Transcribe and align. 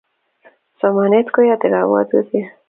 Somanet 0.79 1.27
koyate 1.33 1.67
kapwatutik 1.73 2.43